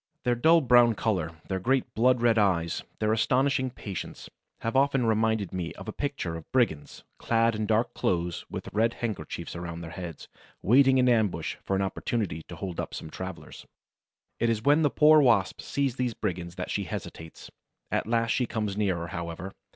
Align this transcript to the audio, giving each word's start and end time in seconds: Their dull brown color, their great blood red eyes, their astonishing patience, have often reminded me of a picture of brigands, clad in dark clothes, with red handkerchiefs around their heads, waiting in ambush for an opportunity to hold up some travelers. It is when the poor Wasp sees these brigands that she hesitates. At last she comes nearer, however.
Their 0.23 0.33
dull 0.33 0.61
brown 0.61 0.95
color, 0.95 1.29
their 1.47 1.59
great 1.59 1.93
blood 1.93 2.23
red 2.23 2.39
eyes, 2.39 2.81
their 2.97 3.13
astonishing 3.13 3.69
patience, 3.69 4.31
have 4.61 4.75
often 4.75 5.05
reminded 5.05 5.53
me 5.53 5.73
of 5.73 5.87
a 5.87 5.91
picture 5.93 6.35
of 6.35 6.51
brigands, 6.51 7.03
clad 7.19 7.53
in 7.53 7.67
dark 7.67 7.93
clothes, 7.93 8.43
with 8.49 8.73
red 8.73 8.95
handkerchiefs 8.95 9.55
around 9.55 9.81
their 9.81 9.91
heads, 9.91 10.27
waiting 10.63 10.97
in 10.97 11.07
ambush 11.07 11.57
for 11.61 11.75
an 11.75 11.83
opportunity 11.83 12.41
to 12.47 12.55
hold 12.55 12.79
up 12.79 12.95
some 12.95 13.11
travelers. 13.11 13.67
It 14.39 14.49
is 14.49 14.63
when 14.63 14.81
the 14.81 14.89
poor 14.89 15.21
Wasp 15.21 15.61
sees 15.61 15.97
these 15.97 16.15
brigands 16.15 16.55
that 16.55 16.71
she 16.71 16.85
hesitates. 16.85 17.51
At 17.91 18.07
last 18.07 18.31
she 18.31 18.47
comes 18.47 18.75
nearer, 18.75 19.09
however. 19.09 19.53